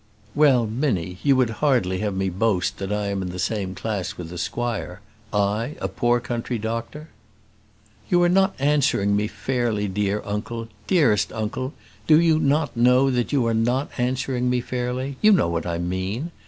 "Well, 0.33 0.65
Minnie, 0.65 1.19
you 1.21 1.35
would 1.35 1.51
hardly 1.61 1.99
have 1.99 2.15
me 2.15 2.29
boast 2.29 2.79
that 2.79 2.91
I 2.91 3.09
am 3.09 3.19
the 3.29 3.37
same 3.37 3.75
class 3.75 4.17
with 4.17 4.29
the 4.29 4.39
squire 4.39 4.99
I, 5.31 5.75
a 5.79 5.87
poor 5.87 6.19
country 6.19 6.57
doctor?" 6.57 7.09
"You 8.09 8.23
are 8.23 8.27
not 8.27 8.55
answering 8.57 9.15
me 9.15 9.27
fairly, 9.27 9.87
dear 9.87 10.23
uncle; 10.25 10.69
dearest 10.87 11.31
uncle, 11.31 11.73
do 12.07 12.19
you 12.19 12.39
not 12.39 12.75
know 12.75 13.11
that 13.11 13.31
you 13.31 13.45
are 13.45 13.53
not 13.53 13.91
answering 13.99 14.49
me 14.49 14.59
fairly? 14.59 15.17
You 15.21 15.33
know 15.33 15.49
what 15.49 15.67
I 15.67 15.77
mean. 15.77 16.31